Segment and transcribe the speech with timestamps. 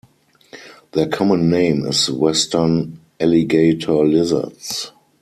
[0.93, 4.91] Their common name is western alligator lizards.